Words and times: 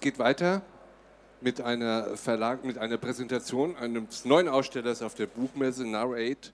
Es 0.00 0.04
geht 0.04 0.18
weiter 0.18 0.62
mit 1.42 1.60
einer 1.60 2.16
Verlag, 2.16 2.64
mit 2.64 2.78
einer 2.78 2.96
Präsentation 2.96 3.76
eines 3.76 4.24
neuen 4.24 4.48
Ausstellers 4.48 5.02
auf 5.02 5.14
der 5.14 5.26
Buchmesse 5.26 5.84
Narrate, 5.84 6.52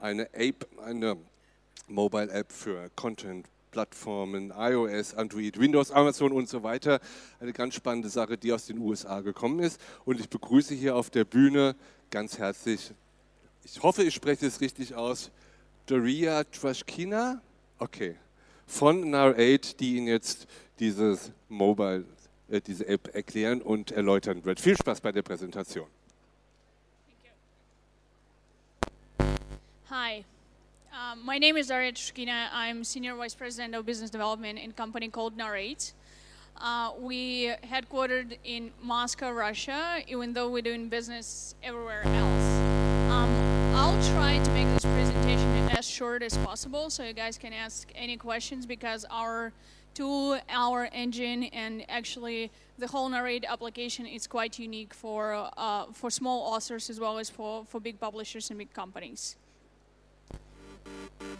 eine 0.00 0.24
Ape, 0.32 0.66
eine 0.82 1.18
Mobile 1.86 2.30
App 2.30 2.50
für 2.50 2.88
Content 2.96 3.44
Plattformen, 3.72 4.54
iOS, 4.56 5.12
Android, 5.12 5.60
Windows, 5.60 5.90
Amazon 5.90 6.32
und 6.32 6.48
so 6.48 6.62
weiter. 6.62 7.00
Eine 7.40 7.52
ganz 7.52 7.74
spannende 7.74 8.08
Sache, 8.08 8.38
die 8.38 8.54
aus 8.54 8.64
den 8.64 8.78
USA 8.78 9.20
gekommen 9.20 9.58
ist. 9.60 9.78
Und 10.06 10.18
ich 10.18 10.30
begrüße 10.30 10.72
hier 10.72 10.96
auf 10.96 11.10
der 11.10 11.26
Bühne 11.26 11.76
ganz 12.10 12.38
herzlich, 12.38 12.94
ich 13.64 13.82
hoffe, 13.82 14.02
ich 14.02 14.14
spreche 14.14 14.46
es 14.46 14.62
richtig 14.62 14.94
aus, 14.94 15.30
Daria 15.84 16.42
Trashkina, 16.42 17.42
okay, 17.78 18.16
von 18.66 19.10
Narrate, 19.10 19.76
die 19.78 19.96
Ihnen 19.96 20.06
jetzt 20.06 20.46
dieses 20.78 21.32
Mobile, 21.50 22.06
diese 22.48 22.86
App 22.86 23.14
erklären 23.14 23.62
und 23.62 23.90
erläutern 23.90 24.44
wird. 24.44 24.60
Viel 24.60 24.76
Spaß 24.76 25.00
bei 25.00 25.12
der 25.12 25.22
Präsentation. 25.22 25.86
Hi. 29.90 30.24
Um, 30.92 31.24
my 31.24 31.38
name 31.38 31.56
is 31.56 31.68
Daria 31.68 31.92
Tushkina. 31.92 32.48
I'm 32.52 32.82
Senior 32.84 33.16
Vice 33.16 33.34
President 33.34 33.74
of 33.74 33.86
Business 33.86 34.10
Development 34.10 34.58
in 34.58 34.70
a 34.70 34.72
company 34.72 35.08
called 35.08 35.36
Narrate. 35.36 35.92
Uh, 36.60 36.90
we 36.98 37.52
headquartered 37.64 38.36
in 38.42 38.72
Moscow, 38.82 39.30
Russia, 39.30 40.02
even 40.08 40.32
though 40.32 40.50
we're 40.50 40.62
doing 40.62 40.88
business 40.88 41.54
everywhere 41.62 42.02
else. 42.04 42.58
Um, 43.12 43.30
I'll 43.76 44.02
try 44.12 44.42
to 44.42 44.50
make 44.50 44.66
this 44.74 44.84
presentation 44.84 45.68
as 45.76 45.88
short 45.88 46.22
as 46.22 46.36
possible 46.38 46.90
so 46.90 47.04
you 47.04 47.12
guys 47.12 47.38
can 47.38 47.52
ask 47.52 47.88
any 47.94 48.16
questions 48.16 48.66
because 48.66 49.06
our 49.10 49.52
tool, 49.98 50.38
our 50.48 50.88
engine, 50.92 51.42
and 51.44 51.84
actually 51.88 52.52
the 52.78 52.86
whole 52.86 53.08
Narrate 53.08 53.44
application 53.48 54.06
is 54.06 54.28
quite 54.28 54.56
unique 54.56 54.94
for, 54.94 55.50
uh, 55.56 55.86
for 55.92 56.08
small 56.08 56.54
authors 56.54 56.88
as 56.88 57.00
well 57.00 57.18
as 57.18 57.28
for, 57.28 57.64
for 57.64 57.80
big 57.80 57.98
publishers 57.98 58.48
and 58.50 58.60
big 58.60 58.72
companies. 58.72 59.36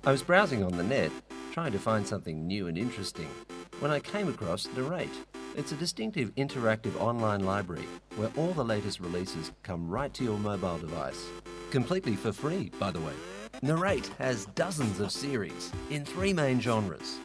I 0.05 0.11
was 0.11 0.23
browsing 0.23 0.65
on 0.65 0.77
the 0.77 0.83
net, 0.83 1.13
trying 1.53 1.71
to 1.71 1.79
find 1.79 2.05
something 2.05 2.49
new 2.49 2.67
and 2.67 2.77
interesting, 2.77 3.31
when 3.79 3.93
I 3.93 4.01
came 4.01 4.29
across 4.29 4.67
Narrate. 4.75 5.19
It's 5.57 5.71
a 5.71 5.77
distinctive 5.77 6.35
interactive 6.35 7.01
online 7.01 7.45
library 7.45 7.87
where 8.17 8.33
all 8.37 8.53
the 8.55 8.65
latest 8.65 8.99
releases 8.99 9.53
come 9.63 9.89
right 9.89 10.13
to 10.15 10.25
your 10.25 10.39
mobile 10.39 10.79
device. 10.79 11.25
Completely 11.71 12.17
for 12.17 12.33
free, 12.33 12.73
by 12.81 12.91
the 12.91 13.01
way. 13.01 13.15
Narrate 13.63 14.11
has 14.19 14.47
dozens 14.55 14.99
of 14.99 15.13
series 15.13 15.73
in 15.91 16.05
three 16.05 16.33
main 16.33 16.61
genres 16.61 17.19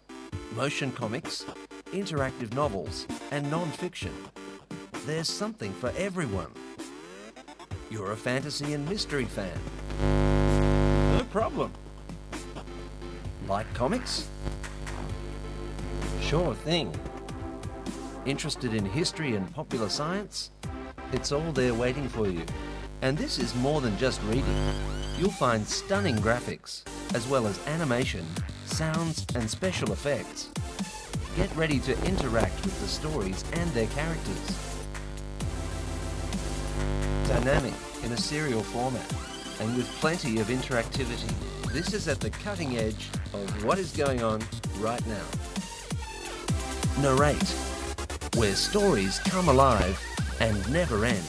motion 0.55 0.91
comics, 0.91 1.45
interactive 1.91 2.53
novels, 2.53 3.07
and 3.31 3.49
non 3.49 3.69
fiction. 3.71 4.11
There's 5.05 5.29
something 5.29 5.73
for 5.73 5.91
everyone. 5.97 6.51
You're 7.89 8.11
a 8.11 8.17
fantasy 8.17 8.73
and 8.73 8.87
mystery 8.87 9.25
fan. 9.25 9.57
No 11.17 11.23
problem. 11.31 11.71
Like 13.47 13.71
comics? 13.73 14.27
Sure 16.21 16.55
thing. 16.55 16.93
Interested 18.25 18.73
in 18.73 18.85
history 18.85 19.35
and 19.35 19.53
popular 19.53 19.89
science? 19.89 20.51
It's 21.11 21.31
all 21.31 21.51
there 21.51 21.73
waiting 21.73 22.07
for 22.07 22.27
you. 22.27 22.45
And 23.01 23.17
this 23.17 23.37
is 23.37 23.53
more 23.55 23.81
than 23.81 23.97
just 23.97 24.21
reading. 24.23 24.73
You'll 25.17 25.29
find 25.29 25.67
stunning 25.67 26.15
graphics, 26.17 26.83
as 27.13 27.27
well 27.27 27.45
as 27.45 27.59
animation, 27.67 28.25
sounds, 28.65 29.25
and 29.35 29.49
special 29.49 29.91
effects. 29.91 30.49
Get 31.35 31.53
ready 31.55 31.79
to 31.79 31.91
interact 32.05 32.63
with 32.63 32.79
the 32.79 32.87
stories 32.87 33.43
and 33.53 33.69
their 33.71 33.87
characters. 33.87 34.59
Dynamic 37.27 37.73
in 38.03 38.11
a 38.11 38.17
serial 38.17 38.61
format, 38.61 39.13
and 39.59 39.75
with 39.75 39.87
plenty 39.99 40.39
of 40.39 40.47
interactivity. 40.47 41.33
This 41.71 41.93
is 41.93 42.07
at 42.07 42.19
the 42.19 42.29
cutting 42.29 42.77
edge 42.77 43.09
of 43.33 43.65
what 43.65 43.79
is 43.79 43.91
going 43.91 44.21
on 44.21 44.41
right 44.79 45.03
now. 45.07 45.25
Narrate, 47.01 47.49
where 48.35 48.53
stories 48.53 49.19
come 49.19 49.49
alive 49.49 49.99
and 50.39 50.71
never 50.71 51.05
end. 51.05 51.25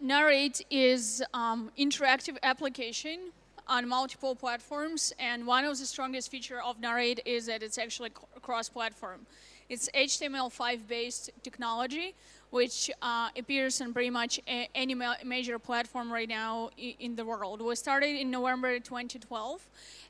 Narrate 0.00 0.62
is 0.70 1.22
um, 1.34 1.70
interactive 1.78 2.38
application 2.42 3.32
on 3.70 3.88
multiple 3.88 4.34
platforms, 4.34 5.12
and 5.20 5.46
one 5.46 5.64
of 5.64 5.78
the 5.78 5.86
strongest 5.86 6.28
feature 6.28 6.60
of 6.60 6.80
Narrate 6.80 7.20
is 7.24 7.46
that 7.46 7.62
it's 7.62 7.78
actually 7.78 8.10
cross-platform. 8.42 9.20
It's 9.68 9.88
HTML5 9.94 10.88
based 10.88 11.30
technology, 11.44 12.16
which 12.50 12.90
uh, 13.00 13.28
appears 13.38 13.80
on 13.80 13.92
pretty 13.92 14.10
much 14.10 14.40
any 14.74 14.94
ma 14.94 15.14
major 15.24 15.60
platform 15.60 16.12
right 16.12 16.28
now 16.28 16.70
in 16.76 17.14
the 17.14 17.24
world. 17.24 17.62
We 17.62 17.76
started 17.76 18.20
in 18.20 18.32
November 18.32 18.80
2012, 18.80 19.64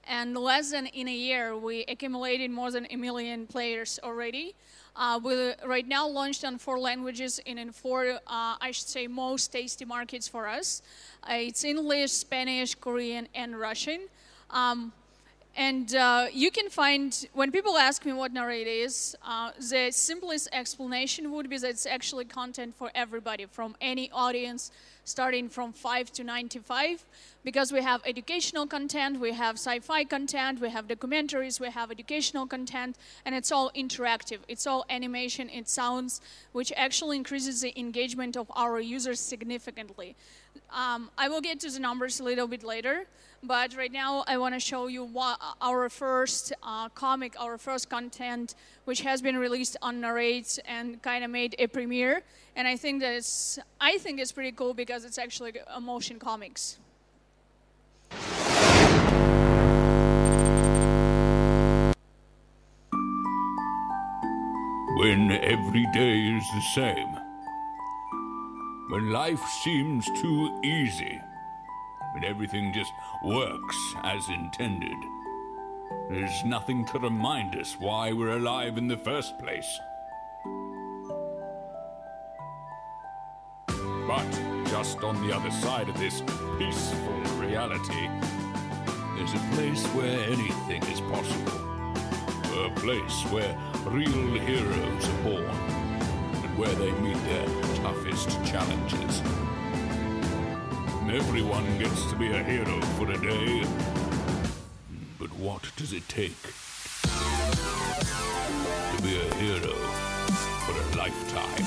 and 0.09 0.35
less 0.35 0.71
than 0.71 0.87
in 0.87 1.07
a 1.07 1.15
year, 1.15 1.55
we 1.55 1.85
accumulated 1.85 2.51
more 2.51 2.71
than 2.71 2.87
a 2.91 2.97
million 2.97 3.47
players 3.47 4.01
already. 4.03 4.55
Uh, 5.01 5.19
we 5.25 5.53
right 5.65 5.89
now 5.89 6.07
launched 6.07 6.45
on 6.45 6.59
four 6.59 6.79
languages 6.79 7.41
and 7.47 7.59
in 7.59 7.73
four, 7.73 8.05
uh, 8.27 8.57
I 8.61 8.71
should 8.71 8.87
say, 8.87 9.07
most 9.07 9.51
tasty 9.51 9.87
markets 9.87 10.29
for 10.29 10.47
us. 10.47 10.83
Uh, 11.23 11.37
it's 11.37 11.65
English, 11.65 12.13
Spanish, 12.13 12.75
Korean, 12.75 13.27
and 13.35 13.59
Russian. 13.59 14.01
Um, 14.51 14.93
and 15.61 15.95
uh, 15.95 16.29
you 16.33 16.51
can 16.51 16.71
find, 16.71 17.29
when 17.35 17.53
people 17.53 17.77
ask 17.77 18.07
me 18.07 18.15
what 18.15 18.33
Narrate 18.33 18.67
is, 18.67 19.15
uh, 19.23 19.51
the 19.59 19.91
simplest 19.91 20.49
explanation 20.53 21.31
would 21.33 21.51
be 21.51 21.59
that 21.59 21.69
it's 21.69 21.85
actually 21.85 22.25
content 22.25 22.75
for 22.75 22.91
everybody, 22.95 23.45
from 23.45 23.77
any 23.79 24.11
audience, 24.11 24.73
starting 25.05 25.51
from 25.51 25.75
5 25.75 26.13
to 26.13 26.25
95, 26.25 27.05
because 27.45 27.73
we 27.73 27.83
have 27.83 28.01
educational 28.07 28.67
content, 28.67 29.21
we 29.21 29.33
have 29.33 29.57
sci-fi 29.57 30.05
content, 30.05 30.63
we 30.63 30.71
have 30.71 30.89
documentaries, 30.89 31.61
we 31.61 31.69
have 31.69 31.91
educational 31.91 32.47
content, 32.47 32.97
and 33.27 33.35
it's 33.35 33.53
all 33.53 33.71
interactive. 33.77 34.39
It's 34.49 34.67
all 34.67 34.87
animation, 34.89 35.51
it 35.51 35.69
sounds, 35.69 36.23
which 36.53 36.73
actually 36.75 37.19
increases 37.19 37.61
the 37.61 37.79
engagement 37.79 38.35
of 38.35 38.51
our 38.57 38.81
users 38.81 39.21
significantly. 39.21 40.17
Um, 40.73 41.11
I 41.19 41.29
will 41.29 41.41
get 41.41 41.61
to 41.61 41.71
the 41.71 41.81
numbers 41.81 42.21
a 42.21 42.25
little 42.25 42.47
bit 42.47 42.63
later. 42.63 43.07
But 43.43 43.75
right 43.75 43.91
now, 43.91 44.23
I 44.27 44.37
want 44.37 44.55
to 44.55 44.61
show 44.61 44.87
you 44.89 45.03
what 45.03 45.41
our 45.63 45.89
first 45.89 46.53
uh, 46.63 46.91
comic, 46.91 47.35
our 47.41 47.57
first 47.57 47.89
content, 47.89 48.55
which 48.85 49.01
has 49.01 49.23
been 49.23 49.39
released 49.39 49.79
on 49.81 49.99
Narrate 49.99 50.59
and 50.67 51.01
kind 51.01 51.25
of 51.25 51.31
made 51.31 51.57
a 51.59 51.67
premiere. 51.67 52.23
And 52.55 52.69
I 52.69 52.77
think 52.77 53.01
that 53.01 53.15
it's, 53.15 53.59
I 53.81 53.97
think 53.97 54.21
it's 54.21 54.33
pretty 54.33 54.53
cool 54.53 54.75
because 54.75 55.07
it's 55.07 55.17
actually 55.17 55.55
a 55.69 55.81
motion 55.81 56.19
comics. 56.19 56.79
When 64.99 65.33
every 65.43 65.87
day 65.95 66.37
is 66.37 66.45
the 66.53 66.63
same. 66.75 67.30
When 68.91 69.13
life 69.13 69.41
seems 69.63 70.05
too 70.21 70.61
easy 70.65 71.21
when 72.13 72.25
everything 72.25 72.73
just 72.73 72.93
works 73.23 73.77
as 74.03 74.29
intended. 74.29 74.97
There's 76.09 76.45
nothing 76.45 76.85
to 76.87 76.99
remind 76.99 77.55
us 77.55 77.77
why 77.79 78.13
we're 78.13 78.37
alive 78.37 78.79
in 78.79 78.89
the 78.89 78.97
first 78.97 79.39
place. 79.39 79.79
But 84.09 84.29
just 84.67 85.05
on 85.05 85.25
the 85.25 85.37
other 85.37 85.53
side 85.53 85.89
of 85.89 85.97
this 85.97 86.25
peaceful 86.59 87.21
reality, 87.39 88.09
there's 89.15 89.35
a 89.35 89.49
place 89.55 89.87
where 89.95 90.19
anything 90.25 90.83
is 90.91 91.01
possible. 91.03 91.61
A 92.67 92.71
place 92.75 93.23
where 93.31 93.57
real 93.87 94.35
heroes 94.41 95.09
are 95.09 95.23
born, 95.23 95.90
where 96.57 96.75
they 96.75 96.91
meet 97.01 97.17
their 97.25 97.47
toughest 97.77 98.31
challenges. 98.45 99.23
Everyone 101.11 101.79
gets 101.79 102.09
to 102.11 102.17
be 102.17 102.31
a 102.31 102.43
hero 102.43 102.81
for 102.97 103.11
a 103.11 103.19
day. 103.19 103.65
But 105.19 105.31
what 105.35 105.63
does 105.77 105.93
it 105.93 106.09
take 106.09 106.41
to 108.97 109.03
be 109.03 109.17
a 109.17 109.35
hero 109.35 109.75
for 110.67 110.73
a 110.73 110.85
lifetime? 110.97 111.67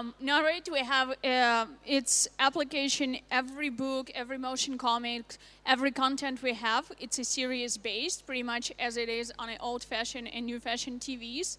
Um, 0.00 0.14
Narrate, 0.18 0.70
we 0.72 0.78
have 0.78 1.10
uh, 1.22 1.66
its 1.84 2.26
application, 2.38 3.18
every 3.30 3.68
book, 3.68 4.10
every 4.14 4.38
motion 4.38 4.78
comic, 4.78 5.36
every 5.66 5.90
content 5.90 6.42
we 6.42 6.54
have, 6.54 6.90
it's 6.98 7.18
a 7.18 7.24
series 7.24 7.76
based, 7.76 8.26
pretty 8.26 8.42
much 8.42 8.72
as 8.78 8.96
it 8.96 9.08
is 9.08 9.32
on 9.38 9.50
old 9.60 9.84
fashioned 9.84 10.28
and 10.32 10.46
new 10.46 10.60
fashioned 10.60 11.00
TVs. 11.00 11.58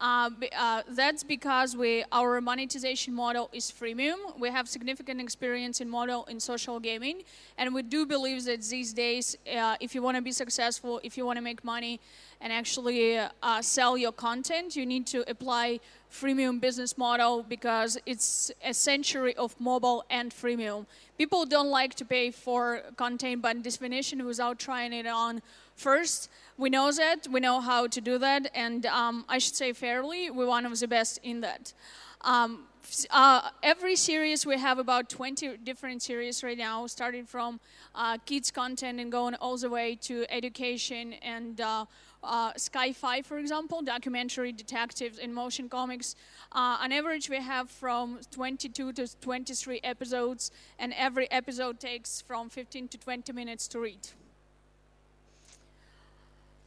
Uh, 0.00 0.30
uh, 0.58 0.82
that's 0.88 1.22
because 1.22 1.76
we 1.76 2.04
our 2.10 2.40
monetization 2.40 3.14
model 3.14 3.48
is 3.52 3.70
freemium. 3.70 4.16
We 4.38 4.50
have 4.50 4.68
significant 4.68 5.20
experience 5.20 5.80
in 5.80 5.88
model 5.88 6.24
in 6.24 6.40
social 6.40 6.80
gaming, 6.80 7.22
and 7.56 7.72
we 7.72 7.82
do 7.82 8.04
believe 8.04 8.44
that 8.46 8.62
these 8.62 8.92
days, 8.92 9.36
uh, 9.56 9.76
if 9.80 9.94
you 9.94 10.02
want 10.02 10.16
to 10.16 10.22
be 10.22 10.32
successful, 10.32 11.00
if 11.04 11.16
you 11.16 11.24
want 11.24 11.36
to 11.36 11.42
make 11.42 11.62
money, 11.62 12.00
and 12.40 12.52
actually 12.52 13.18
uh, 13.18 13.62
sell 13.62 13.96
your 13.96 14.12
content, 14.12 14.74
you 14.74 14.84
need 14.84 15.06
to 15.06 15.28
apply 15.30 15.78
freemium 16.10 16.60
business 16.60 16.98
model 16.98 17.42
because 17.42 17.96
it's 18.04 18.50
a 18.64 18.74
century 18.74 19.34
of 19.36 19.58
mobile 19.60 20.04
and 20.10 20.32
freemium. 20.32 20.84
People 21.22 21.46
don't 21.46 21.70
like 21.70 21.94
to 21.94 22.04
pay 22.04 22.32
for 22.32 22.80
content 22.96 23.42
by 23.42 23.52
definition 23.52 24.26
without 24.26 24.58
trying 24.58 24.92
it 24.92 25.06
on 25.06 25.40
first. 25.76 26.28
We 26.58 26.68
know 26.68 26.90
that, 26.90 27.28
we 27.30 27.38
know 27.38 27.60
how 27.60 27.86
to 27.86 28.00
do 28.00 28.18
that, 28.18 28.50
and 28.56 28.84
um, 28.86 29.24
I 29.28 29.38
should 29.38 29.54
say 29.54 29.72
fairly, 29.72 30.30
we're 30.30 30.48
one 30.48 30.66
of 30.66 30.76
the 30.80 30.88
best 30.88 31.20
in 31.22 31.40
that. 31.42 31.74
Um, 32.22 32.64
uh, 33.10 33.50
every 33.62 33.94
series 33.94 34.44
we 34.44 34.58
have 34.58 34.80
about 34.80 35.08
20 35.08 35.58
different 35.58 36.02
series 36.02 36.42
right 36.42 36.58
now 36.58 36.88
starting 36.88 37.24
from 37.24 37.60
uh, 37.94 38.18
kids 38.26 38.50
content 38.50 38.98
and 38.98 39.12
going 39.12 39.36
all 39.36 39.56
the 39.56 39.70
way 39.70 39.94
to 40.02 40.26
education 40.28 41.12
and 41.22 41.60
uh, 41.60 41.84
uh, 42.24 42.52
sci-fi, 42.54 43.22
for 43.22 43.38
example, 43.38 43.82
documentary 43.82 44.52
detectives 44.52 45.18
in 45.18 45.32
motion 45.32 45.68
comics. 45.68 46.14
Uh, 46.52 46.78
on 46.80 46.92
average, 46.92 47.28
we 47.28 47.36
have 47.36 47.70
from 47.70 48.20
22 48.30 48.92
to 48.92 49.20
23 49.20 49.80
episodes, 49.82 50.50
and 50.78 50.94
every 50.96 51.30
episode 51.30 51.80
takes 51.80 52.20
from 52.20 52.48
15 52.48 52.88
to 52.88 52.98
20 52.98 53.32
minutes 53.32 53.66
to 53.68 53.80
read. 53.80 54.08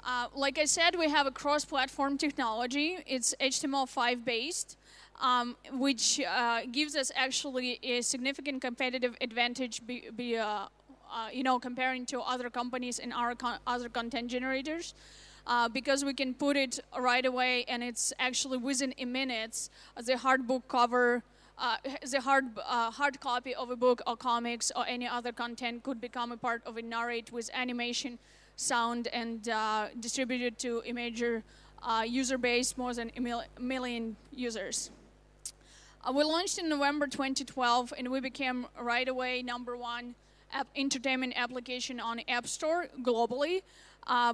Uh, 0.05 0.27
like 0.35 0.59
I 0.59 0.65
said, 0.65 0.95
we 0.95 1.09
have 1.09 1.25
a 1.25 1.31
cross-platform 1.31 2.17
technology. 2.19 2.99
It's 3.07 3.33
HTML5 3.41 4.23
based, 4.23 4.77
um, 5.19 5.55
which 5.71 6.21
uh, 6.21 6.61
gives 6.71 6.95
us 6.95 7.11
actually 7.15 7.79
a 7.81 8.01
significant 8.01 8.61
competitive 8.61 9.15
advantage. 9.21 9.85
Be, 9.87 10.09
be 10.15 10.37
uh, 10.37 10.67
uh 11.11 11.29
you 11.31 11.43
know, 11.43 11.59
comparing 11.59 12.05
to 12.07 12.19
other 12.19 12.49
companies 12.49 12.99
and 12.99 13.13
our 13.13 13.33
con- 13.33 13.59
other 13.65 13.89
content 13.89 14.27
generators 14.27 14.93
uh, 15.47 15.69
because 15.69 16.03
we 16.03 16.13
can 16.13 16.33
put 16.33 16.57
it 16.57 16.79
right 16.97 17.25
away 17.25 17.65
and 17.67 17.83
it's 17.83 18.13
actually 18.19 18.57
within 18.57 18.93
a 18.97 19.05
minute 19.05 19.69
the 20.03 20.17
hard 20.17 20.47
book 20.47 20.67
cover 20.67 21.23
uh, 21.57 21.77
the 22.11 22.21
hard 22.21 22.45
uh, 22.57 22.91
hard 22.91 23.19
copy 23.19 23.55
of 23.55 23.69
a 23.69 23.75
book 23.75 24.01
or 24.07 24.17
comics 24.17 24.71
or 24.75 24.85
any 24.87 25.07
other 25.07 25.31
content 25.31 25.83
could 25.83 26.01
become 26.01 26.31
a 26.31 26.37
part 26.37 26.61
of 26.65 26.77
a 26.77 26.81
narrate 26.81 27.31
with 27.31 27.49
animation 27.53 28.19
sound 28.55 29.07
and 29.07 29.49
uh, 29.49 29.87
distributed 29.99 30.57
to 30.59 30.81
a 30.85 30.91
major 30.91 31.43
uh, 31.83 32.03
user 32.05 32.37
base 32.37 32.77
more 32.77 32.93
than 32.93 33.11
a 33.15 33.21
mil- 33.21 33.43
million 33.59 34.15
users. 34.31 34.91
Uh, 36.03 36.11
we 36.11 36.23
launched 36.23 36.57
in 36.57 36.69
november 36.69 37.07
2012 37.07 37.93
and 37.97 38.09
we 38.09 38.19
became 38.19 38.67
right 38.79 39.07
away 39.07 39.41
number 39.41 39.77
one 39.77 40.15
app 40.53 40.67
entertainment 40.75 41.33
application 41.35 41.99
on 41.99 42.21
app 42.27 42.47
store 42.47 42.87
globally. 43.01 43.61
Uh, 44.07 44.33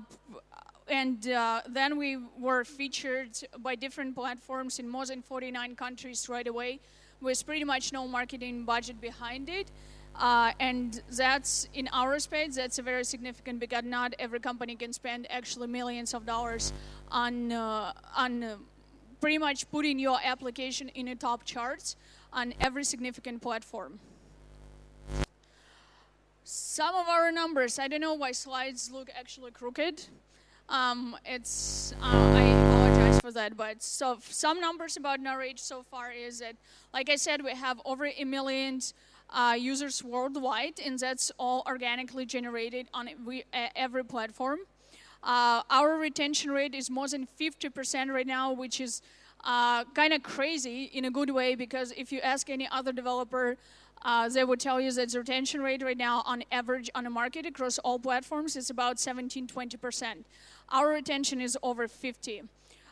and 0.92 1.30
uh, 1.30 1.62
then 1.70 1.98
we 1.98 2.18
were 2.38 2.66
featured 2.66 3.30
by 3.60 3.76
different 3.76 4.14
platforms 4.14 4.78
in 4.78 4.90
more 4.90 5.06
than 5.06 5.22
49 5.22 5.76
countries 5.78 6.28
right 6.28 6.46
away 6.46 6.82
with 7.22 7.46
pretty 7.46 7.64
much 7.64 7.94
no 7.94 8.06
marketing 8.08 8.66
budget 8.66 9.00
behind 9.00 9.48
it. 9.48 9.72
Uh, 10.20 10.52
and 10.60 11.02
that's 11.10 11.70
in 11.74 11.88
our 11.94 12.20
space 12.20 12.58
that's 12.58 12.78
a 12.78 12.82
very 12.82 13.06
significant 13.06 13.62
because 13.62 13.86
not 13.86 14.14
every 14.20 14.42
company 14.42 14.76
can 14.76 14.92
spend 14.92 15.26
actually 15.32 15.68
millions 15.68 16.14
of 16.14 16.26
dollars 16.26 16.74
on 17.10 17.54
uh, 17.54 17.94
on 18.18 18.44
uh, 18.44 18.58
pretty 19.22 19.38
much 19.38 19.72
putting 19.72 19.98
your 19.98 20.20
application 20.22 20.90
in 20.90 21.06
the 21.06 21.16
top 21.16 21.46
charts 21.46 21.96
on 22.34 22.54
every 22.60 22.84
significant 22.84 23.42
platform. 23.42 24.00
Some 26.44 26.94
of 26.94 27.08
our 27.08 27.32
numbers 27.32 27.80
i 27.80 27.88
don't 27.88 28.02
know 28.02 28.16
why 28.16 28.34
slides 28.34 28.92
look 28.92 29.10
actually 29.18 29.52
crooked 29.52 30.08
um, 30.72 31.18
it's 31.26 31.94
uh, 32.02 32.06
I 32.06 32.44
apologize 32.44 33.20
for 33.20 33.32
that, 33.34 33.58
but 33.58 33.84
so 33.84 34.18
some 34.22 34.62
numbers 34.62 34.96
about 34.96 35.20
Narrate 35.20 35.60
so 35.60 35.84
far 35.84 36.12
is 36.12 36.40
that, 36.40 36.56
like 36.94 37.10
I 37.10 37.18
said, 37.18 37.44
we 37.44 37.52
have 37.52 37.82
over 37.86 38.06
a 38.08 38.24
million 38.24 38.80
uh, 39.30 39.56
users 39.60 40.02
worldwide, 40.04 40.80
and 40.84 40.98
that's 40.98 41.30
all 41.38 41.64
organically 41.68 42.26
generated 42.26 42.88
on 42.94 43.10
every 43.76 44.04
platform. 44.06 44.60
Uh, 45.24 45.62
our 45.70 45.98
retention 45.98 46.52
rate 46.52 46.74
is 46.74 46.90
more 46.90 47.08
than 47.08 47.28
50% 47.40 48.12
right 48.12 48.26
now, 48.26 48.52
which 48.54 48.80
is 48.80 49.02
uh, 49.44 49.84
kind 49.94 50.14
of 50.14 50.24
crazy 50.24 50.86
in 50.86 51.06
a 51.06 51.12
good 51.12 51.30
way 51.32 51.56
because 51.56 51.92
if 51.98 52.12
you 52.12 52.20
ask 52.22 52.50
any 52.50 52.68
other 52.72 52.92
developer 52.92 53.58
uh, 54.04 54.28
they 54.30 54.44
would 54.44 54.60
tell 54.60 54.82
you 54.82 54.92
that 54.92 55.12
the 55.12 55.20
retention 55.20 55.62
rate 55.62 55.82
right 55.84 55.98
now 55.98 56.24
on 56.26 56.44
average 56.52 56.90
on 56.96 57.04
the 57.04 57.10
market 57.10 57.46
across 57.46 57.78
all 57.80 58.00
platforms 58.00 58.56
is 58.56 58.70
about 58.70 59.00
17 59.00 59.48
20% 59.48 60.24
our 60.70 60.90
retention 60.90 61.42
is 61.42 61.58
over 61.62 61.88
50 61.88 62.44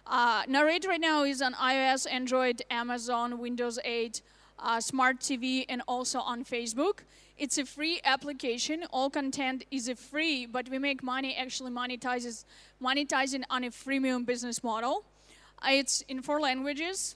uh, 0.07 0.43
narrate 0.47 0.85
right 0.87 1.01
now 1.01 1.23
is 1.23 1.41
on 1.41 1.53
ios 1.53 2.05
android 2.11 2.61
amazon 2.69 3.39
windows 3.39 3.79
8 3.83 4.21
uh, 4.61 4.79
smart 4.79 5.19
tv 5.19 5.65
and 5.69 5.81
also 5.87 6.19
on 6.19 6.43
facebook. 6.43 6.99
It's 7.37 7.57
a 7.57 7.65
free 7.65 8.01
application. 8.03 8.83
All 8.91 9.09
content 9.09 9.65
is 9.71 9.89
free 9.97 10.45
but 10.45 10.69
we 10.69 10.79
make 10.79 11.01
money 11.01 11.35
actually 11.35 11.71
monetizes 11.71 12.45
monetizing 12.81 13.43
on 13.49 13.63
a 13.63 13.69
freemium 13.69 14.25
business 14.25 14.63
model. 14.63 15.05
Uh, 15.61 15.71
it's 15.71 16.01
in 16.07 16.21
four 16.21 16.39
languages. 16.39 17.15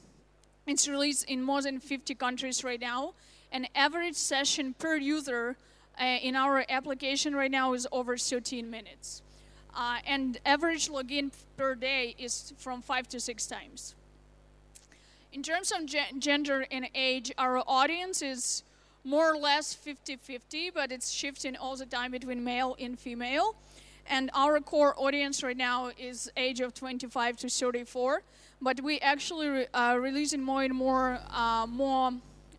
It's 0.65 0.87
released 0.87 1.25
in 1.25 1.43
more 1.43 1.61
than 1.61 1.79
50 1.79 2.15
countries 2.15 2.63
right 2.63 2.79
now 2.79 3.13
an 3.53 3.67
average 3.75 4.15
session 4.15 4.73
per 4.73 4.95
user 4.95 5.55
uh, 6.01 6.03
in 6.03 6.35
our 6.35 6.65
application 6.69 7.35
right 7.35 7.51
now 7.51 7.73
is 7.73 7.87
over 7.91 8.17
13 8.17 8.69
minutes. 8.69 9.21
Uh, 9.75 9.97
and 10.05 10.39
average 10.45 10.89
login 10.89 11.31
per 11.55 11.75
day 11.75 12.15
is 12.17 12.53
from 12.57 12.81
five 12.81 13.07
to 13.07 13.19
six 13.19 13.45
times. 13.45 13.95
In 15.31 15.41
terms 15.41 15.71
of 15.71 15.85
ge- 15.85 16.13
gender 16.19 16.65
and 16.71 16.89
age, 16.93 17.31
our 17.37 17.63
audience 17.67 18.21
is 18.21 18.63
more 19.03 19.33
or 19.33 19.37
less 19.37 19.73
50 19.73 20.15
50, 20.17 20.71
but 20.71 20.91
it's 20.91 21.11
shifting 21.11 21.55
all 21.55 21.75
the 21.75 21.85
time 21.85 22.11
between 22.11 22.43
male 22.43 22.75
and 22.79 22.97
female. 22.97 23.55
And 24.07 24.29
our 24.33 24.59
core 24.59 24.93
audience 24.97 25.43
right 25.43 25.57
now 25.57 25.91
is 25.97 26.29
age 26.37 26.59
of 26.59 26.73
25 26.73 27.37
to 27.37 27.49
34, 27.49 28.21
but 28.61 28.81
we 28.81 28.99
actually 28.99 29.47
re- 29.47 29.67
uh, 29.73 29.97
releasing 29.99 30.41
more 30.41 30.63
and 30.63 30.73
more 30.73 31.19
uh, 31.31 31.65
more 31.67 32.11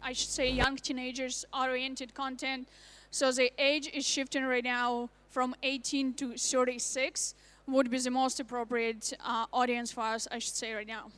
I 0.05 0.13
should 0.13 0.29
say, 0.29 0.51
young 0.51 0.77
teenagers 0.77 1.47
oriented 1.59 2.13
content. 2.13 2.69
So 3.11 3.33
the 3.33 3.51
age 3.59 3.89
is 3.93 4.07
shifting 4.07 4.45
right 4.45 4.63
now 4.63 5.09
from 5.31 5.55
18 5.63 6.13
to 6.15 6.37
36 6.37 7.35
would 7.67 7.91
be 7.91 7.99
the 7.99 8.11
most 8.11 8.39
appropriate 8.39 9.15
uh, 9.25 9.47
audience 9.51 9.91
for 9.91 10.03
us, 10.03 10.29
I 10.31 10.39
should 10.39 10.55
say, 10.55 10.75
right 10.75 10.87
now. 10.87 11.11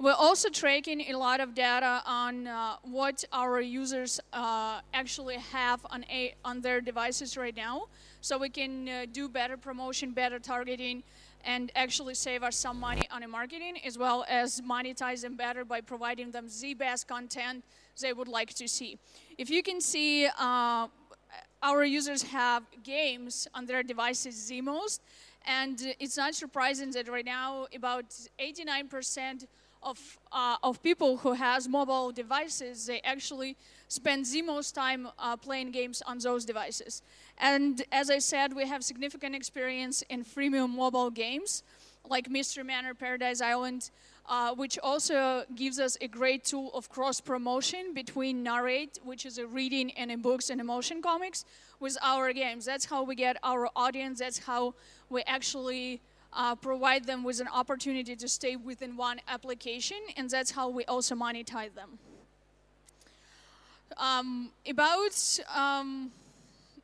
We're 0.00 0.14
also 0.14 0.48
tracking 0.48 1.02
a 1.12 1.14
lot 1.16 1.38
of 1.38 1.54
data 1.54 2.02
on 2.04 2.48
uh, 2.48 2.74
what 2.82 3.24
our 3.32 3.60
users 3.60 4.18
uh, 4.32 4.80
actually 4.92 5.36
have 5.36 5.86
on, 5.90 6.04
a, 6.10 6.34
on 6.44 6.60
their 6.60 6.80
devices 6.80 7.36
right 7.36 7.54
now, 7.56 7.84
so 8.20 8.36
we 8.36 8.48
can 8.48 8.88
uh, 8.88 9.06
do 9.12 9.28
better 9.28 9.56
promotion, 9.56 10.10
better 10.10 10.40
targeting, 10.40 11.04
and 11.44 11.70
actually 11.74 12.14
save 12.14 12.42
us 12.42 12.56
some 12.56 12.78
money 12.78 13.06
on 13.10 13.28
marketing, 13.30 13.78
as 13.84 13.98
well 13.98 14.24
as 14.28 14.60
monetize 14.60 15.22
them 15.22 15.36
better 15.36 15.64
by 15.64 15.80
providing 15.80 16.30
them 16.30 16.46
the 16.60 16.74
best 16.74 17.08
content 17.08 17.64
they 18.00 18.12
would 18.12 18.28
like 18.28 18.54
to 18.54 18.68
see. 18.68 18.98
If 19.38 19.50
you 19.50 19.62
can 19.62 19.80
see, 19.80 20.26
uh, 20.26 20.88
our 21.62 21.84
users 21.84 22.22
have 22.22 22.64
games 22.82 23.46
on 23.54 23.66
their 23.66 23.82
devices 23.82 24.48
the 24.48 24.60
most, 24.60 25.00
and 25.46 25.94
it's 25.98 26.16
not 26.16 26.34
surprising 26.34 26.90
that 26.92 27.08
right 27.08 27.24
now 27.24 27.66
about 27.74 28.04
89% 28.38 29.46
of, 29.82 30.18
uh, 30.30 30.56
of 30.62 30.82
people 30.82 31.18
who 31.18 31.32
has 31.32 31.68
mobile 31.68 32.12
devices, 32.12 32.86
they 32.86 33.00
actually 33.02 33.56
spend 33.88 34.26
the 34.26 34.42
most 34.42 34.74
time 34.74 35.08
uh, 35.18 35.36
playing 35.36 35.70
games 35.70 36.02
on 36.06 36.18
those 36.18 36.44
devices. 36.44 37.02
And 37.38 37.82
as 37.92 38.10
I 38.10 38.18
said, 38.18 38.54
we 38.54 38.66
have 38.66 38.84
significant 38.84 39.34
experience 39.34 40.02
in 40.08 40.24
freemium 40.24 40.70
mobile 40.70 41.10
games 41.10 41.62
like 42.08 42.28
Mystery 42.28 42.64
Manor, 42.64 42.94
Paradise 42.94 43.40
Island, 43.40 43.90
uh, 44.28 44.54
which 44.54 44.78
also 44.82 45.44
gives 45.54 45.78
us 45.78 45.96
a 46.00 46.08
great 46.08 46.44
tool 46.44 46.70
of 46.74 46.88
cross 46.88 47.20
promotion 47.20 47.94
between 47.94 48.42
Narrate, 48.42 48.98
which 49.04 49.26
is 49.26 49.38
a 49.38 49.46
reading 49.46 49.92
and 49.92 50.10
in 50.10 50.20
books 50.20 50.50
and 50.50 50.60
emotion 50.60 51.02
comics, 51.02 51.44
with 51.80 51.96
our 52.02 52.32
games. 52.32 52.64
That's 52.64 52.84
how 52.84 53.02
we 53.02 53.14
get 53.14 53.36
our 53.42 53.68
audience. 53.74 54.20
That's 54.20 54.38
how 54.38 54.74
we 55.10 55.22
actually 55.26 56.00
uh, 56.34 56.54
provide 56.54 57.04
them 57.04 57.22
with 57.22 57.40
an 57.40 57.48
opportunity 57.48 58.16
to 58.16 58.28
stay 58.28 58.56
within 58.56 58.96
one 58.96 59.20
application, 59.28 59.98
and 60.16 60.30
that's 60.30 60.50
how 60.50 60.68
we 60.68 60.84
also 60.86 61.14
monetize 61.14 61.74
them. 61.74 61.98
Um, 63.98 64.50
about 64.68 65.38
um, 65.54 66.10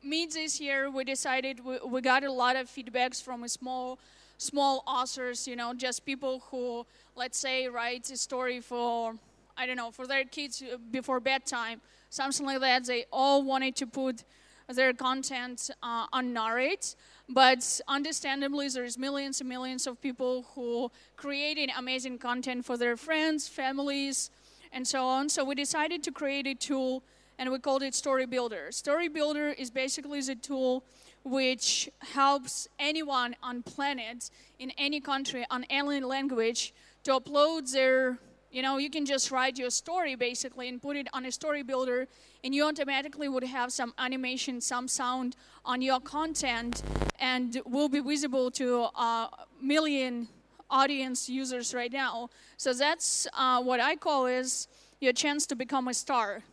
mid 0.03 0.31
this 0.31 0.59
year, 0.59 0.89
we 0.91 1.03
decided 1.03 1.63
we, 1.65 1.77
we 1.85 2.01
got 2.01 2.23
a 2.23 2.31
lot 2.31 2.55
of 2.55 2.67
feedbacks 2.67 3.21
from 3.21 3.47
small, 3.47 3.99
small 4.37 4.83
authors. 4.85 5.47
You 5.47 5.55
know, 5.55 5.73
just 5.73 6.05
people 6.05 6.43
who, 6.51 6.85
let's 7.15 7.37
say, 7.37 7.67
write 7.67 8.09
a 8.11 8.17
story 8.17 8.59
for, 8.59 9.15
I 9.57 9.65
don't 9.65 9.77
know, 9.77 9.91
for 9.91 10.05
their 10.05 10.23
kids 10.23 10.61
uh, 10.61 10.77
before 10.91 11.19
bedtime, 11.19 11.81
something 12.09 12.45
like 12.45 12.59
that. 12.59 12.85
They 12.85 13.05
all 13.11 13.43
wanted 13.43 13.75
to 13.77 13.87
put 13.87 14.23
their 14.73 14.93
content 14.93 15.69
uh, 15.81 16.05
on 16.13 16.33
Narrate. 16.33 16.95
But 17.27 17.81
understandably, 17.87 18.69
there's 18.69 18.97
millions 18.97 19.39
and 19.39 19.49
millions 19.49 19.85
of 19.87 20.01
people 20.01 20.45
who 20.55 20.91
creating 21.15 21.69
amazing 21.77 22.17
content 22.17 22.65
for 22.65 22.77
their 22.77 22.97
friends, 22.97 23.47
families, 23.47 24.31
and 24.71 24.87
so 24.87 25.05
on. 25.05 25.29
So 25.29 25.43
we 25.43 25.55
decided 25.55 26.03
to 26.03 26.11
create 26.11 26.47
a 26.47 26.55
tool, 26.55 27.03
and 27.37 27.51
we 27.51 27.59
called 27.59 27.83
it 27.83 27.93
Story 27.93 28.25
Builder. 28.25 28.71
Story 28.71 29.07
Builder 29.07 29.49
is 29.49 29.69
basically 29.69 30.21
the 30.21 30.35
tool 30.35 30.83
which 31.23 31.89
helps 31.99 32.67
anyone 32.79 33.35
on 33.43 33.61
planet, 33.61 34.31
in 34.57 34.71
any 34.77 34.99
country, 34.99 35.45
on 35.51 35.65
any 35.69 35.99
language, 35.99 36.73
to 37.03 37.11
upload 37.11 37.71
their 37.71 38.19
you 38.51 38.61
know, 38.61 38.77
you 38.77 38.89
can 38.89 39.05
just 39.05 39.31
write 39.31 39.57
your 39.57 39.69
story 39.69 40.15
basically 40.15 40.67
and 40.69 40.81
put 40.81 40.97
it 40.97 41.07
on 41.13 41.25
a 41.25 41.31
story 41.31 41.63
builder, 41.63 42.07
and 42.43 42.53
you 42.55 42.65
automatically 42.65 43.29
would 43.29 43.43
have 43.43 43.71
some 43.71 43.93
animation, 43.97 44.61
some 44.61 44.87
sound 44.87 45.35
on 45.65 45.81
your 45.81 45.99
content, 45.99 46.81
and 47.19 47.61
will 47.65 47.89
be 47.89 47.99
visible 47.99 48.49
to 48.51 48.87
a 48.95 49.29
million 49.61 50.27
audience 50.69 51.29
users 51.29 51.73
right 51.73 51.91
now. 51.91 52.29
So 52.57 52.73
that's 52.73 53.27
uh, 53.33 53.61
what 53.61 53.79
I 53.79 53.95
call 53.95 54.25
is 54.25 54.67
your 54.99 55.13
chance 55.13 55.45
to 55.47 55.55
become 55.55 55.87
a 55.87 55.93
star. 55.93 56.43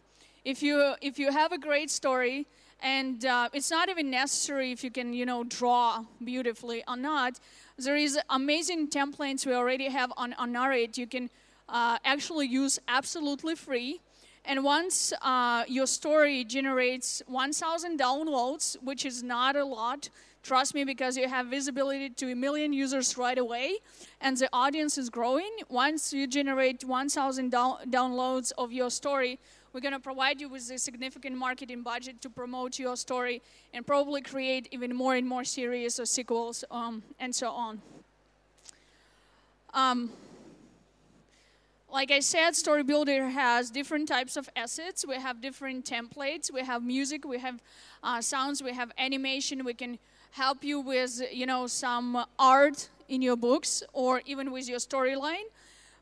If 0.45 0.63
you 0.63 0.95
if 1.01 1.19
you 1.19 1.33
have 1.33 1.53
a 1.53 1.59
great 1.59 1.91
story, 1.91 2.47
and 2.81 3.25
uh, 3.25 3.49
it's 3.53 3.71
not 3.71 3.89
even 3.89 4.11
necessary 4.11 4.71
if 4.71 4.85
you 4.85 4.91
can 4.91 5.13
you 5.13 5.27
know 5.27 5.45
draw 5.45 6.05
beautifully 6.23 6.85
or 6.87 6.97
not. 6.97 7.41
There 7.79 7.97
is 7.97 8.19
amazing 8.31 8.89
templates 8.89 9.47
we 9.47 9.55
already 9.55 9.89
have 9.89 10.13
on 10.17 10.35
on 10.35 10.53
Narrate. 10.53 10.97
You 10.99 11.07
can 11.07 11.31
uh, 11.69 11.99
actually 12.05 12.47
use 12.47 12.79
absolutely 12.89 13.55
free. 13.55 14.01
And 14.45 14.63
once 14.63 15.13
uh, 15.23 15.65
your 15.67 15.87
story 15.87 16.45
generates 16.45 17.23
1,000 17.27 17.99
downloads, 17.99 18.77
which 18.83 19.05
is 19.05 19.23
not 19.23 19.57
a 19.57 19.65
lot, 19.65 20.09
trust 20.45 20.73
me, 20.73 20.85
because 20.85 21.17
you 21.17 21.29
have 21.29 21.47
visibility 21.47 22.11
to 22.11 22.31
a 22.31 22.37
million 22.37 22.73
users 22.73 23.19
right 23.19 23.39
away, 23.39 23.79
and 24.21 24.37
the 24.37 24.49
audience 24.53 24.99
is 24.99 25.11
growing. 25.11 25.51
Once 25.69 26.13
you 26.13 26.29
generate 26.29 26.85
1,000 26.85 27.53
downloads 27.53 28.53
of 28.57 28.73
your 28.73 28.89
story, 28.89 29.41
we're 29.73 29.81
going 29.81 29.93
to 29.93 30.01
provide 30.01 30.41
you 30.41 30.49
with 30.49 30.71
a 30.71 30.79
significant 30.79 31.37
marketing 31.37 31.83
budget 31.83 32.23
to 32.23 32.31
promote 32.31 32.79
your 32.79 32.97
story 32.97 33.43
and 33.75 33.85
probably 33.85 34.23
create 34.23 34.69
even 34.71 34.95
more 34.95 35.17
and 35.17 35.27
more 35.27 35.45
series 35.45 35.99
or 35.99 36.07
sequels 36.07 36.65
um, 36.71 37.03
and 37.19 37.35
so 37.35 37.51
on. 37.51 37.83
Um, 39.75 40.11
like 41.93 42.11
I 42.11 42.21
said, 42.21 42.57
Story 42.57 42.83
Builder 42.83 43.29
has 43.29 43.71
different 43.71 44.09
types 44.09 44.37
of 44.37 44.49
assets. 44.57 45.05
We 45.07 45.17
have 45.17 45.41
different 45.41 45.85
templates. 45.85 46.53
We 46.53 46.63
have 46.63 46.83
music. 46.83 47.25
We 47.25 47.39
have 47.39 47.63
uh, 48.03 48.21
sounds. 48.21 48.63
We 48.63 48.73
have 48.73 48.93
animation. 48.99 49.65
We 49.65 49.75
can 49.75 49.99
help 50.33 50.65
you 50.65 50.81
with, 50.81 51.23
you 51.33 51.47
know, 51.47 51.67
some 51.67 52.25
art 52.39 52.89
in 53.09 53.23
your 53.23 53.37
books 53.37 53.83
or 53.93 54.21
even 54.27 54.51
with 54.51 54.69
your 54.69 54.79
storyline. 54.79 55.49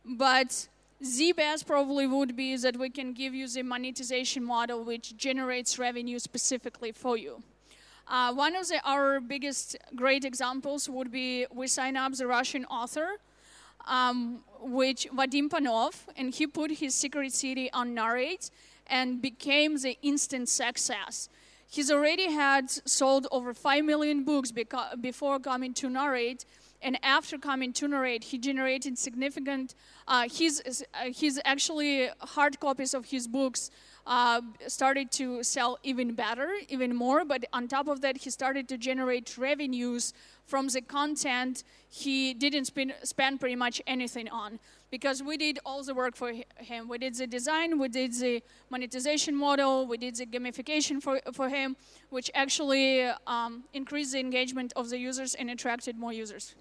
But 0.05 0.69
the 1.01 1.33
best 1.33 1.67
probably 1.67 2.07
would 2.07 2.35
be 2.35 2.57
that 2.57 2.77
we 2.77 2.89
can 2.89 3.13
give 3.13 3.35
you 3.35 3.47
the 3.47 3.63
monetization 3.63 4.43
model 4.43 4.85
which 4.85 5.17
generates 5.17 5.79
revenue 5.79 6.19
specifically 6.19 6.93
for 6.93 7.17
you. 7.17 7.43
Uh, 8.07 8.33
one 8.35 8.55
of 8.57 8.69
the, 8.69 8.81
our 8.85 9.21
biggest 9.21 9.77
great 9.95 10.25
examples 10.25 10.89
would 10.89 11.11
be 11.11 11.47
we 11.53 11.67
sign 11.67 11.97
up 11.97 12.13
the 12.15 12.27
Russian 12.27 12.65
author 12.67 13.19
um, 13.87 14.41
which 14.61 15.07
Vadim 15.13 15.49
Panov, 15.49 15.95
and 16.17 16.35
he 16.35 16.47
put 16.47 16.71
his 16.73 16.95
Secret 16.95 17.33
City 17.33 17.71
on 17.73 17.95
Narrate 17.95 18.51
and 18.87 19.21
became 19.21 19.77
the 19.79 19.97
instant 20.03 20.49
success. 20.49 21.29
He's 21.67 21.91
already 21.91 22.31
had 22.31 22.71
sold 22.71 23.27
over 23.33 23.53
5 23.53 23.85
million 23.85 24.25
books 24.25 24.53
beca- 24.53 25.01
before 25.01 25.39
coming 25.41 25.75
to 25.75 25.89
Narrate, 25.89 26.45
and 26.83 26.99
after 27.03 27.39
coming 27.39 27.73
to 27.73 27.89
Narrate, 27.89 28.25
he 28.25 28.39
generated 28.39 28.99
significant, 28.99 29.75
uh, 30.07 30.29
his, 30.31 30.85
uh, 30.95 31.11
his 31.13 31.41
actually 31.45 32.11
hard 32.21 32.61
copies 32.61 32.93
of 32.95 33.07
his 33.07 33.27
books 33.27 33.71
uh, 34.07 34.41
started 34.67 35.11
to 35.13 35.43
sell 35.43 35.79
even 35.83 36.15
better, 36.15 36.51
even 36.69 36.95
more. 36.95 37.25
But 37.25 37.45
on 37.53 37.69
top 37.69 37.89
of 37.89 38.01
that, 38.03 38.19
he 38.19 38.31
started 38.31 38.69
to 38.69 38.79
generate 38.79 39.37
revenues 39.39 40.13
from 40.47 40.69
the 40.69 40.83
content 40.83 41.65
he 41.89 42.35
didn't 42.35 42.67
spend, 42.67 42.95
spend 43.03 43.41
pretty 43.41 43.57
much 43.57 43.81
anything 43.87 44.29
on 44.29 44.59
because 44.91 45.23
we 45.23 45.37
did 45.37 45.59
all 45.65 45.83
the 45.83 45.95
work 45.95 46.15
for 46.15 46.33
him. 46.59 46.89
We 46.89 46.99
did 46.99 47.15
the 47.15 47.27
design, 47.27 47.79
we 47.79 47.89
did 47.89 48.13
the 48.13 48.43
monetization 48.71 49.35
model, 49.35 49.87
we 49.87 49.97
did 49.97 50.17
the 50.17 50.27
gamification 50.27 51.03
for, 51.03 51.21
for 51.33 51.49
him, 51.49 51.77
which 52.11 52.31
actually 52.35 53.11
um, 53.27 53.65
increased 53.73 54.13
the 54.13 54.21
engagement 54.21 54.73
of 54.77 54.91
the 54.91 54.99
users 54.99 55.35
and 55.35 55.51
attracted 55.51 55.99
more 55.99 56.13
users. 56.13 56.55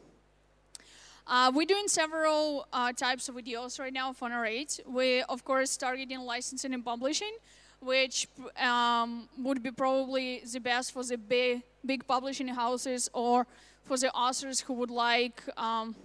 Uh, 1.26 1.50
we're 1.56 1.66
doing 1.66 1.88
several 1.88 2.68
uh, 2.74 2.92
types 2.92 3.30
of 3.30 3.36
videos 3.36 3.80
right 3.80 3.94
now 3.94 4.12
for 4.12 4.28
Narrate. 4.28 4.82
We're, 4.86 5.24
of 5.30 5.46
course, 5.46 5.78
targeting 5.78 6.20
licensing 6.20 6.74
and 6.74 6.84
publishing, 6.84 7.32
which 7.80 8.28
um, 8.62 9.30
would 9.38 9.64
be 9.64 9.72
probably 9.72 10.42
the 10.52 10.60
best 10.60 10.92
for 10.92 11.04
the 11.04 11.18
big, 11.18 11.62
big 11.86 12.06
publishing 12.06 12.50
houses 12.50 13.10
or 13.14 13.48
for 13.86 13.98
the 13.98 14.12
authors 14.12 14.60
who 14.60 14.74
would 14.74 14.92
like, 14.92 15.42
um, 15.58 15.96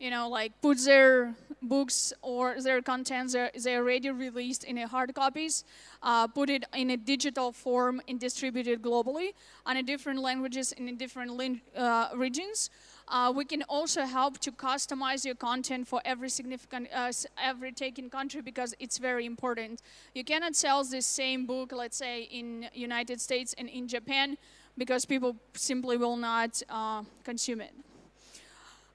you 0.00 0.10
know, 0.10 0.28
like 0.28 0.60
put 0.60 0.78
their 0.84 1.34
books 1.62 2.12
or 2.20 2.60
their 2.60 2.82
contents 2.82 3.34
they 3.34 3.76
already 3.76 4.10
released 4.10 4.64
in 4.64 4.78
a 4.78 4.88
hard 4.88 5.14
copies, 5.14 5.62
uh, 6.02 6.26
put 6.26 6.50
it 6.50 6.64
in 6.74 6.90
a 6.90 6.96
digital 6.96 7.52
form 7.52 8.00
and 8.08 8.18
distribute 8.18 8.66
it 8.66 8.82
globally 8.82 9.30
on 9.64 9.76
a 9.76 9.82
different 9.82 10.20
languages 10.20 10.72
in 10.72 10.96
different 10.96 11.60
uh, 11.76 12.08
regions. 12.16 12.68
Uh, 13.08 13.32
we 13.34 13.44
can 13.44 13.62
also 13.68 14.02
help 14.02 14.38
to 14.38 14.50
customize 14.50 15.24
your 15.24 15.36
content 15.36 15.86
for 15.86 16.00
every 16.04 16.28
significant, 16.28 16.88
uh, 16.92 17.12
every 17.40 17.70
taken 17.70 18.10
country 18.10 18.40
because 18.40 18.74
it's 18.80 18.98
very 18.98 19.24
important. 19.24 19.80
You 20.14 20.24
cannot 20.24 20.56
sell 20.56 20.82
the 20.82 21.00
same 21.00 21.46
book, 21.46 21.70
let's 21.72 21.96
say, 21.96 22.22
in 22.22 22.68
United 22.74 23.20
States 23.20 23.54
and 23.56 23.68
in 23.68 23.86
Japan 23.86 24.36
because 24.76 25.04
people 25.04 25.36
simply 25.54 25.96
will 25.96 26.16
not 26.16 26.60
uh, 26.68 27.02
consume 27.22 27.60
it. 27.60 27.72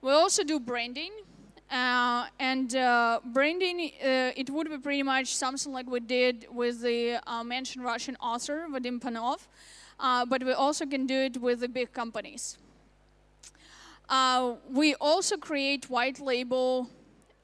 We 0.02 0.12
also 0.12 0.44
do 0.44 0.60
branding. 0.60 1.12
Uh, 1.72 2.26
and 2.38 2.76
uh, 2.76 3.22
branding, 3.24 3.92
uh, 4.04 4.32
it 4.36 4.50
would 4.50 4.70
be 4.70 4.78
pretty 4.78 5.04
much 5.04 5.34
something 5.34 5.72
like 5.72 5.90
we 5.90 6.02
did 6.02 6.46
with 6.52 6.82
the 6.82 7.18
uh, 7.26 7.46
mentioned 7.46 7.86
Russian 7.86 8.18
author, 8.20 8.68
Vadim 8.70 9.00
Panov, 9.00 9.48
uh, 9.98 10.26
but 10.26 10.44
we 10.44 10.52
also 10.52 10.86
can 10.86 11.08
do 11.08 11.16
it 11.16 11.38
with 11.38 11.62
the 11.62 11.70
big 11.70 11.94
companies. 11.94 12.58
Uh, 14.12 14.56
we 14.70 14.94
also 14.96 15.38
create 15.38 15.90
white 15.90 16.20
label 16.20 16.90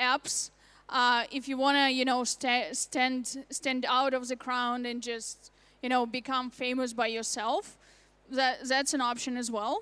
apps. 0.02 0.52
Uh, 0.90 1.24
if 1.32 1.48
you 1.48 1.58
want 1.58 1.78
to, 1.78 1.90
you 1.90 2.04
know, 2.04 2.26
st- 2.26 2.76
stand 2.76 3.46
stand 3.50 3.86
out 3.88 4.14
of 4.14 4.28
the 4.28 4.36
crowd 4.36 4.86
and 4.86 5.02
just, 5.02 5.50
you 5.82 5.88
know, 5.88 6.06
become 6.06 6.50
famous 6.50 6.92
by 6.92 7.08
yourself, 7.08 7.78
that 8.30 8.68
that's 8.68 8.94
an 8.94 9.00
option 9.00 9.38
as 9.38 9.50
well. 9.50 9.82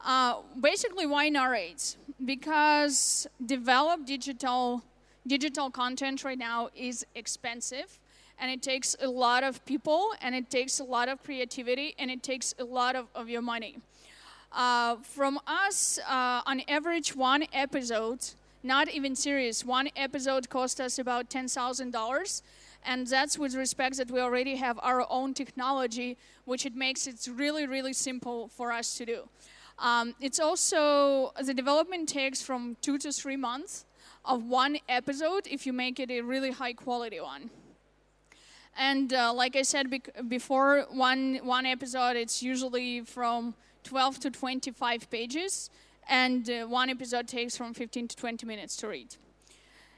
Uh, 0.00 0.42
basically, 0.60 1.06
why 1.06 1.28
narrate? 1.28 1.96
Because 2.24 3.28
develop 3.46 4.04
digital 4.04 4.82
digital 5.28 5.70
content 5.70 6.24
right 6.24 6.38
now 6.38 6.70
is 6.74 7.06
expensive 7.14 8.00
and 8.40 8.50
it 8.50 8.62
takes 8.62 8.96
a 9.00 9.08
lot 9.08 9.44
of 9.44 9.64
people 9.64 10.10
and 10.20 10.34
it 10.34 10.50
takes 10.50 10.80
a 10.80 10.84
lot 10.84 11.08
of 11.08 11.22
creativity 11.22 11.94
and 12.00 12.10
it 12.10 12.22
takes 12.22 12.52
a 12.58 12.64
lot 12.64 12.96
of, 12.96 13.06
of 13.14 13.28
your 13.28 13.40
money. 13.42 13.78
Uh, 14.54 14.94
from 15.02 15.40
us, 15.48 15.98
uh, 16.08 16.40
on 16.46 16.60
average, 16.68 17.16
one 17.16 17.44
episode, 17.52 18.20
not 18.62 18.88
even 18.88 19.16
serious, 19.16 19.64
one 19.64 19.88
episode 19.96 20.48
cost 20.48 20.80
us 20.80 20.96
about 20.96 21.28
$10,000. 21.28 22.42
And 22.86 23.06
that's 23.06 23.36
with 23.36 23.56
respect 23.56 23.96
that 23.96 24.10
we 24.12 24.20
already 24.20 24.56
have 24.56 24.78
our 24.80 25.04
own 25.10 25.34
technology, 25.34 26.16
which 26.44 26.64
it 26.64 26.76
makes 26.76 27.08
it 27.08 27.28
really, 27.34 27.66
really 27.66 27.92
simple 27.92 28.46
for 28.48 28.70
us 28.70 28.96
to 28.98 29.04
do. 29.04 29.28
Um, 29.78 30.14
it's 30.20 30.38
also, 30.38 31.32
the 31.42 31.54
development 31.54 32.08
takes 32.08 32.40
from 32.40 32.76
two 32.80 32.96
to 32.98 33.10
three 33.10 33.36
months 33.36 33.86
of 34.24 34.44
one 34.44 34.78
episode 34.88 35.48
if 35.50 35.66
you 35.66 35.72
make 35.72 35.98
it 35.98 36.10
a 36.12 36.20
really 36.20 36.52
high 36.52 36.74
quality 36.74 37.20
one. 37.20 37.50
And 38.76 39.12
uh, 39.12 39.32
like 39.32 39.56
I 39.56 39.62
said 39.62 39.90
bec- 39.90 40.28
before, 40.28 40.86
one, 40.90 41.40
one 41.42 41.66
episode, 41.66 42.16
it's 42.16 42.42
usually 42.42 43.00
from 43.00 43.54
12 43.84 44.20
to 44.20 44.30
25 44.30 45.10
pages, 45.10 45.70
and 46.08 46.50
uh, 46.50 46.66
one 46.66 46.90
episode 46.90 47.28
takes 47.28 47.56
from 47.56 47.74
15 47.74 48.08
to 48.08 48.16
20 48.16 48.46
minutes 48.46 48.76
to 48.76 48.88
read. 48.88 49.16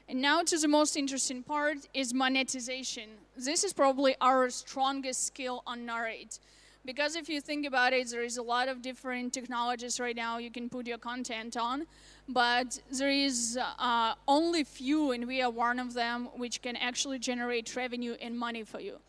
And 0.09 0.21
now 0.21 0.41
to 0.43 0.57
the 0.57 0.67
most 0.67 0.95
interesting 0.95 1.43
part 1.43 1.77
is 1.93 2.13
monetization. 2.13 3.09
This 3.35 3.63
is 3.63 3.73
probably 3.73 4.15
our 4.21 4.49
strongest 4.49 5.25
skill 5.25 5.63
on 5.67 5.85
Narrate 5.85 6.39
because 6.87 7.17
if 7.17 7.27
you 7.27 7.41
think 7.41 7.65
about 7.65 7.91
it, 7.91 8.09
there 8.09 8.23
is 8.23 8.37
a 8.37 8.41
lot 8.41 8.69
of 8.69 8.81
different 8.81 9.33
technologies 9.33 9.99
right 9.99 10.15
now 10.15 10.37
you 10.37 10.49
can 10.49 10.69
put 10.69 10.87
your 10.87 10.97
content 10.97 11.57
on, 11.57 11.85
but 12.29 12.79
there 12.89 13.09
is 13.09 13.59
uh, 13.77 14.13
only 14.25 14.63
few, 14.63 15.11
and 15.11 15.27
we 15.27 15.41
are 15.41 15.49
one 15.49 15.79
of 15.79 15.93
them, 15.93 16.29
which 16.37 16.61
can 16.61 16.77
actually 16.77 17.19
generate 17.19 17.75
revenue 17.75 18.15
and 18.21 18.39
money 18.39 18.63
for 18.63 18.79
you. 18.79 18.99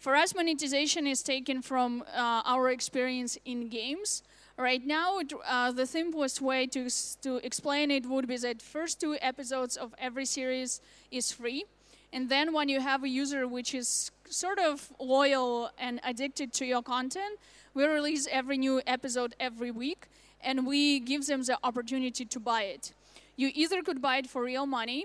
For 0.00 0.16
us, 0.16 0.34
monetization 0.34 1.06
is 1.06 1.22
taken 1.22 1.60
from 1.60 2.02
uh, 2.16 2.40
our 2.46 2.70
experience 2.70 3.36
in 3.44 3.68
games. 3.68 4.22
Right 4.56 4.82
now, 4.82 5.20
uh, 5.46 5.72
the 5.72 5.84
simplest 5.84 6.40
way 6.40 6.66
to, 6.68 6.88
to 7.20 7.36
explain 7.44 7.90
it 7.90 8.06
would 8.06 8.26
be 8.26 8.38
that 8.38 8.62
first 8.62 8.98
two 8.98 9.18
episodes 9.20 9.76
of 9.76 9.94
every 9.98 10.24
series 10.24 10.80
is 11.10 11.30
free. 11.32 11.66
And 12.14 12.30
then 12.30 12.54
when 12.54 12.70
you 12.70 12.80
have 12.80 13.04
a 13.04 13.10
user 13.10 13.46
which 13.46 13.74
is 13.74 14.10
sort 14.26 14.58
of 14.58 14.90
loyal 14.98 15.70
and 15.76 16.00
addicted 16.02 16.54
to 16.54 16.64
your 16.64 16.82
content, 16.82 17.38
we 17.74 17.84
release 17.84 18.26
every 18.32 18.56
new 18.56 18.80
episode 18.86 19.34
every 19.38 19.70
week 19.70 20.06
and 20.40 20.66
we 20.66 21.00
give 21.00 21.26
them 21.26 21.42
the 21.42 21.58
opportunity 21.62 22.24
to 22.24 22.40
buy 22.40 22.62
it. 22.62 22.94
You 23.36 23.50
either 23.54 23.82
could 23.82 24.00
buy 24.00 24.16
it 24.16 24.30
for 24.30 24.44
real 24.44 24.64
money 24.64 25.04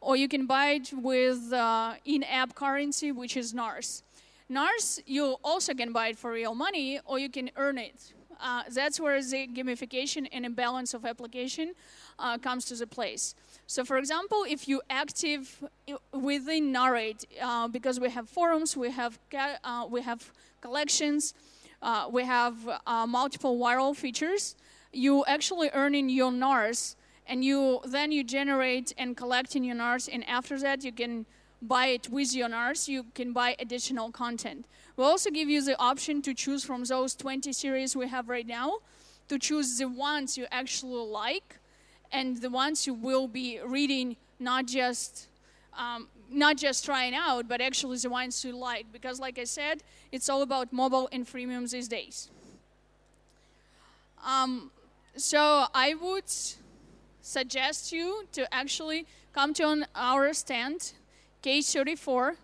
or 0.00 0.14
you 0.14 0.28
can 0.28 0.46
buy 0.46 0.66
it 0.68 0.92
with 0.92 1.52
uh, 1.52 1.94
in-app 2.04 2.54
currency, 2.54 3.10
which 3.10 3.36
is 3.36 3.52
NARS. 3.52 4.04
NARS, 4.48 5.00
you 5.06 5.36
also 5.42 5.74
can 5.74 5.92
buy 5.92 6.08
it 6.08 6.18
for 6.18 6.32
real 6.32 6.54
money 6.54 7.00
or 7.04 7.18
you 7.18 7.28
can 7.28 7.50
earn 7.56 7.78
it. 7.78 8.12
Uh, 8.38 8.62
that's 8.70 9.00
where 9.00 9.20
the 9.20 9.48
gamification 9.48 10.28
and 10.30 10.44
imbalance 10.44 10.94
of 10.94 11.04
application 11.04 11.72
uh, 12.18 12.38
comes 12.38 12.66
to 12.66 12.74
the 12.74 12.86
place. 12.86 13.34
So 13.66 13.84
for 13.84 13.98
example, 13.98 14.44
if 14.48 14.68
you 14.68 14.82
active 14.90 15.64
within 16.12 16.70
Narrate, 16.70 17.24
uh, 17.40 17.66
because 17.68 17.98
we 17.98 18.10
have 18.10 18.28
forums, 18.28 18.76
we 18.76 18.90
have, 18.90 19.18
uh, 19.64 19.86
we 19.88 20.02
have 20.02 20.30
collections, 20.60 21.34
uh, 21.82 22.08
we 22.10 22.24
have 22.24 22.56
uh, 22.86 23.06
multiple 23.06 23.58
viral 23.58 23.96
features, 23.96 24.54
you 24.92 25.24
actually 25.26 25.70
earn 25.72 25.94
in 25.94 26.08
your 26.08 26.30
NARS 26.30 26.96
and 27.26 27.44
you 27.44 27.80
then 27.84 28.12
you 28.12 28.22
generate 28.22 28.92
and 28.96 29.16
collect 29.16 29.56
in 29.56 29.64
your 29.64 29.74
NARS 29.74 30.08
and 30.08 30.28
after 30.28 30.58
that 30.60 30.84
you 30.84 30.92
can 30.92 31.26
buy 31.66 31.86
it 31.88 32.08
with 32.08 32.34
your 32.34 32.48
NARS, 32.48 32.88
you 32.88 33.06
can 33.14 33.32
buy 33.32 33.56
additional 33.58 34.10
content. 34.10 34.66
We'll 34.96 35.08
also 35.08 35.30
give 35.30 35.48
you 35.48 35.62
the 35.62 35.78
option 35.78 36.22
to 36.22 36.32
choose 36.32 36.64
from 36.64 36.84
those 36.84 37.14
20 37.14 37.52
series 37.52 37.94
we 37.94 38.08
have 38.08 38.28
right 38.28 38.46
now, 38.46 38.78
to 39.28 39.38
choose 39.38 39.78
the 39.78 39.88
ones 39.88 40.38
you 40.38 40.46
actually 40.50 41.06
like, 41.06 41.58
and 42.12 42.40
the 42.40 42.50
ones 42.50 42.86
you 42.86 42.94
will 42.94 43.28
be 43.28 43.60
reading, 43.64 44.16
not 44.38 44.66
just 44.66 45.28
um, 45.76 46.08
not 46.30 46.56
just 46.56 46.84
trying 46.84 47.14
out, 47.14 47.48
but 47.48 47.60
actually 47.60 47.98
the 47.98 48.10
ones 48.10 48.44
you 48.44 48.56
like. 48.56 48.86
Because, 48.92 49.20
like 49.20 49.38
I 49.38 49.44
said, 49.44 49.82
it's 50.12 50.28
all 50.28 50.42
about 50.42 50.72
mobile 50.72 51.08
and 51.12 51.26
freemium 51.26 51.70
these 51.70 51.88
days. 51.88 52.30
Um, 54.24 54.70
so 55.16 55.66
I 55.74 55.94
would 55.94 56.24
suggest 57.20 57.92
you 57.92 58.26
to 58.32 58.52
actually 58.52 59.06
come 59.32 59.52
to 59.54 59.86
our 59.94 60.32
stand 60.32 60.92
K34 61.42 62.36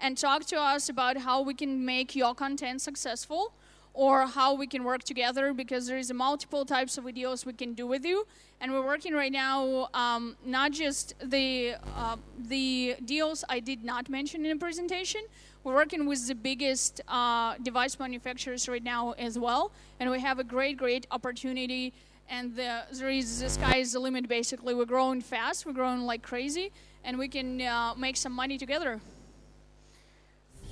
and 0.00 0.18
talk 0.18 0.44
to 0.46 0.56
us 0.56 0.88
about 0.88 1.16
how 1.18 1.42
we 1.42 1.54
can 1.54 1.84
make 1.84 2.14
your 2.14 2.34
content 2.34 2.80
successful 2.80 3.52
or 3.94 4.26
how 4.26 4.52
we 4.52 4.66
can 4.66 4.82
work 4.82 5.04
together 5.04 5.54
because 5.54 5.86
there 5.86 5.96
is 5.96 6.12
multiple 6.12 6.64
types 6.64 6.98
of 6.98 7.04
videos 7.04 7.46
we 7.46 7.52
can 7.52 7.74
do 7.74 7.86
with 7.86 8.04
you. 8.04 8.26
And 8.60 8.72
we're 8.72 8.84
working 8.84 9.14
right 9.14 9.30
now 9.30 9.88
um, 9.94 10.36
not 10.44 10.72
just 10.72 11.14
the 11.22 11.76
uh, 11.96 12.16
the 12.38 12.96
deals 13.04 13.44
I 13.48 13.60
did 13.60 13.84
not 13.84 14.08
mention 14.08 14.44
in 14.44 14.50
the 14.50 14.60
presentation. 14.60 15.22
We're 15.62 15.74
working 15.74 16.06
with 16.06 16.26
the 16.26 16.34
biggest 16.34 17.00
uh, 17.08 17.54
device 17.62 17.98
manufacturers 17.98 18.68
right 18.68 18.82
now 18.82 19.12
as 19.12 19.38
well. 19.38 19.70
And 20.00 20.10
we 20.10 20.20
have 20.20 20.38
a 20.40 20.44
great 20.44 20.76
great 20.76 21.06
opportunity. 21.10 21.92
And 22.28 22.56
the, 22.56 22.84
there 22.90 23.10
is 23.10 23.40
the 23.40 23.50
sky 23.50 23.76
is 23.76 23.92
the 23.92 24.00
limit 24.00 24.28
basically. 24.28 24.74
We're 24.74 24.86
growing 24.86 25.20
fast. 25.20 25.66
We're 25.66 25.72
growing 25.72 26.00
like 26.00 26.22
crazy 26.22 26.72
and 27.04 27.18
we 27.18 27.28
can 27.28 27.60
uh, 27.60 27.94
make 27.96 28.16
some 28.16 28.32
money 28.32 28.58
together. 28.58 29.00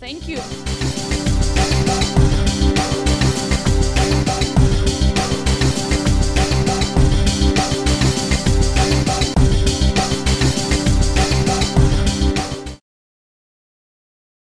Thank 0.01 0.27
you. 0.29 0.41